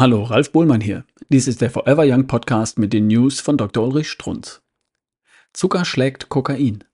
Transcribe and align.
Hallo, 0.00 0.22
Ralf 0.22 0.50
Bohlmann 0.52 0.80
hier. 0.80 1.04
Dies 1.28 1.46
ist 1.46 1.60
der 1.60 1.68
Forever 1.68 2.04
Young 2.06 2.26
Podcast 2.26 2.78
mit 2.78 2.94
den 2.94 3.08
News 3.08 3.38
von 3.38 3.58
Dr. 3.58 3.86
Ulrich 3.86 4.08
Strunz. 4.08 4.62
Zucker 5.52 5.84
schlägt 5.84 6.30
Kokain. 6.30 6.84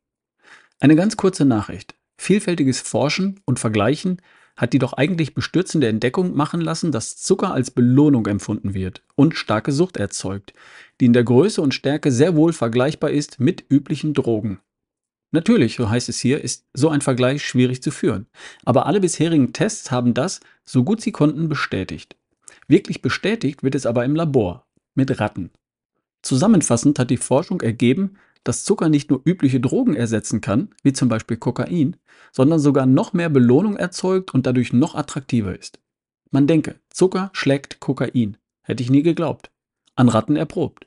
Eine 0.80 0.96
ganz 0.96 1.16
kurze 1.16 1.44
Nachricht. 1.44 1.94
Vielfältiges 2.18 2.80
Forschen 2.80 3.38
und 3.44 3.60
Vergleichen 3.60 4.20
hat 4.56 4.72
die 4.72 4.80
doch 4.80 4.92
eigentlich 4.92 5.34
bestürzende 5.34 5.86
Entdeckung 5.86 6.34
machen 6.34 6.60
lassen, 6.60 6.90
dass 6.90 7.16
Zucker 7.16 7.52
als 7.52 7.70
Belohnung 7.70 8.26
empfunden 8.26 8.74
wird 8.74 9.04
und 9.14 9.36
starke 9.36 9.70
Sucht 9.70 9.98
erzeugt, 9.98 10.52
die 11.00 11.04
in 11.04 11.12
der 11.12 11.22
Größe 11.22 11.62
und 11.62 11.74
Stärke 11.74 12.10
sehr 12.10 12.34
wohl 12.34 12.52
vergleichbar 12.52 13.10
ist 13.10 13.38
mit 13.38 13.64
üblichen 13.68 14.14
Drogen. 14.14 14.58
Natürlich, 15.30 15.76
so 15.76 15.88
heißt 15.88 16.08
es 16.08 16.18
hier, 16.18 16.42
ist 16.42 16.66
so 16.74 16.88
ein 16.88 17.02
Vergleich 17.02 17.46
schwierig 17.46 17.84
zu 17.84 17.92
führen. 17.92 18.26
Aber 18.64 18.86
alle 18.86 18.98
bisherigen 18.98 19.52
Tests 19.52 19.92
haben 19.92 20.12
das, 20.12 20.40
so 20.64 20.82
gut 20.82 21.00
sie 21.00 21.12
konnten, 21.12 21.48
bestätigt. 21.48 22.16
Wirklich 22.68 23.02
bestätigt 23.02 23.62
wird 23.62 23.74
es 23.74 23.86
aber 23.86 24.04
im 24.04 24.14
Labor 24.16 24.66
mit 24.94 25.20
Ratten. 25.20 25.50
Zusammenfassend 26.22 26.98
hat 26.98 27.10
die 27.10 27.16
Forschung 27.16 27.60
ergeben, 27.60 28.16
dass 28.42 28.64
Zucker 28.64 28.88
nicht 28.88 29.10
nur 29.10 29.22
übliche 29.24 29.60
Drogen 29.60 29.94
ersetzen 29.94 30.40
kann, 30.40 30.70
wie 30.82 30.92
zum 30.92 31.08
Beispiel 31.08 31.36
Kokain, 31.36 31.96
sondern 32.32 32.58
sogar 32.58 32.86
noch 32.86 33.12
mehr 33.12 33.28
Belohnung 33.28 33.76
erzeugt 33.76 34.34
und 34.34 34.46
dadurch 34.46 34.72
noch 34.72 34.94
attraktiver 34.94 35.58
ist. 35.58 35.78
Man 36.30 36.46
denke, 36.46 36.80
Zucker 36.90 37.30
schlägt 37.32 37.80
Kokain. 37.80 38.36
Hätte 38.62 38.82
ich 38.82 38.90
nie 38.90 39.02
geglaubt. 39.02 39.50
An 39.94 40.08
Ratten 40.08 40.36
erprobt. 40.36 40.86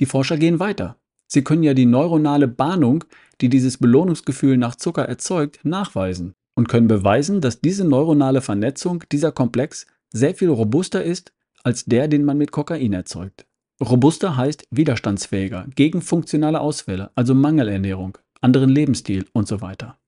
Die 0.00 0.06
Forscher 0.06 0.36
gehen 0.36 0.58
weiter. 0.58 0.96
Sie 1.26 1.44
können 1.44 1.62
ja 1.62 1.74
die 1.74 1.86
neuronale 1.86 2.48
Bahnung, 2.48 3.04
die 3.40 3.48
dieses 3.48 3.78
Belohnungsgefühl 3.78 4.56
nach 4.56 4.74
Zucker 4.74 5.04
erzeugt, 5.04 5.60
nachweisen 5.64 6.34
und 6.54 6.68
können 6.68 6.88
beweisen, 6.88 7.40
dass 7.40 7.60
diese 7.60 7.84
neuronale 7.84 8.40
Vernetzung, 8.40 9.04
dieser 9.12 9.30
Komplex, 9.30 9.86
sehr 10.10 10.34
viel 10.34 10.48
robuster 10.48 11.02
ist 11.02 11.32
als 11.64 11.84
der, 11.84 12.08
den 12.08 12.24
man 12.24 12.38
mit 12.38 12.52
Kokain 12.52 12.92
erzeugt. 12.92 13.46
Robuster 13.80 14.36
heißt 14.36 14.66
widerstandsfähiger 14.70 15.66
gegen 15.74 16.02
funktionale 16.02 16.60
Ausfälle, 16.60 17.10
also 17.14 17.34
Mangelernährung, 17.34 18.18
anderen 18.40 18.70
Lebensstil 18.70 19.26
und 19.32 19.46
so 19.46 19.60
weiter. 19.60 19.98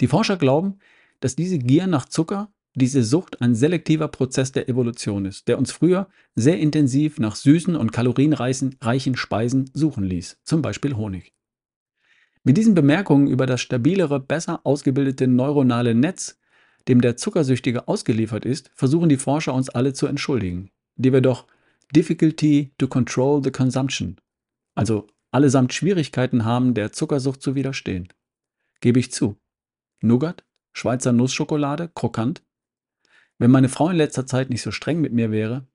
Die 0.00 0.08
Forscher 0.08 0.36
glauben, 0.36 0.78
dass 1.20 1.36
diese 1.36 1.58
Gier 1.58 1.86
nach 1.86 2.06
Zucker, 2.06 2.52
diese 2.74 3.04
Sucht 3.04 3.40
ein 3.40 3.54
selektiver 3.54 4.08
Prozess 4.08 4.50
der 4.50 4.68
Evolution 4.68 5.26
ist, 5.26 5.46
der 5.46 5.58
uns 5.58 5.70
früher 5.70 6.08
sehr 6.34 6.58
intensiv 6.58 7.18
nach 7.18 7.36
süßen 7.36 7.76
und 7.76 7.92
kalorienreichen 7.92 9.16
Speisen 9.16 9.70
suchen 9.74 10.04
ließ, 10.04 10.38
zum 10.42 10.62
Beispiel 10.62 10.96
Honig. 10.96 11.34
Mit 12.44 12.56
diesen 12.56 12.74
Bemerkungen 12.74 13.28
über 13.28 13.46
das 13.46 13.60
stabilere, 13.60 14.18
besser 14.18 14.60
ausgebildete 14.64 15.28
neuronale 15.28 15.94
Netz 15.94 16.40
dem 16.88 17.00
der 17.00 17.16
Zuckersüchtige 17.16 17.88
ausgeliefert 17.88 18.44
ist, 18.44 18.70
versuchen 18.74 19.08
die 19.08 19.16
Forscher 19.16 19.54
uns 19.54 19.68
alle 19.70 19.92
zu 19.92 20.06
entschuldigen, 20.06 20.70
die 20.96 21.12
wir 21.12 21.20
doch 21.20 21.46
Difficulty 21.94 22.72
to 22.78 22.88
control 22.88 23.42
the 23.42 23.50
consumption, 23.50 24.16
also 24.74 25.06
allesamt 25.30 25.72
Schwierigkeiten 25.72 26.44
haben, 26.44 26.74
der 26.74 26.92
Zuckersucht 26.92 27.42
zu 27.42 27.54
widerstehen. 27.54 28.08
Gebe 28.80 28.98
ich 28.98 29.12
zu. 29.12 29.36
Nougat, 30.00 30.44
Schweizer 30.72 31.12
Nussschokolade, 31.12 31.90
krokant. 31.94 32.42
Wenn 33.38 33.50
meine 33.50 33.68
Frau 33.68 33.90
in 33.90 33.96
letzter 33.96 34.26
Zeit 34.26 34.50
nicht 34.50 34.62
so 34.62 34.70
streng 34.70 35.00
mit 35.00 35.12
mir 35.12 35.30
wäre. 35.30 35.66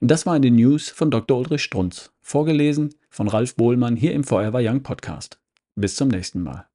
Das 0.00 0.26
waren 0.26 0.42
die 0.42 0.50
News 0.50 0.90
von 0.90 1.10
Dr. 1.10 1.38
Ulrich 1.38 1.62
Strunz, 1.62 2.12
vorgelesen 2.20 2.94
von 3.08 3.28
Ralf 3.28 3.56
Bohlmann 3.56 3.96
hier 3.96 4.12
im 4.12 4.24
Forever 4.24 4.60
Young 4.62 4.82
Podcast. 4.82 5.40
Bis 5.74 5.96
zum 5.96 6.08
nächsten 6.08 6.42
Mal. 6.42 6.68